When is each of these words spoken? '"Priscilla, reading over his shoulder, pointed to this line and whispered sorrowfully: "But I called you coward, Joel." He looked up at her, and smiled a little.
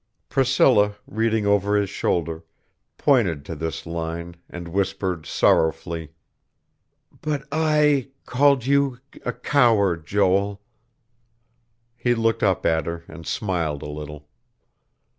'"Priscilla, 0.29 0.95
reading 1.05 1.45
over 1.45 1.75
his 1.77 1.87
shoulder, 1.91 2.43
pointed 2.97 3.45
to 3.45 3.53
this 3.53 3.85
line 3.85 4.35
and 4.49 4.67
whispered 4.67 5.27
sorrowfully: 5.27 6.09
"But 7.21 7.43
I 7.51 8.09
called 8.25 8.65
you 8.65 8.97
coward, 9.43 10.07
Joel." 10.07 10.59
He 11.95 12.15
looked 12.15 12.41
up 12.41 12.65
at 12.65 12.87
her, 12.87 13.03
and 13.07 13.27
smiled 13.27 13.83
a 13.83 13.89
little. 13.91 14.27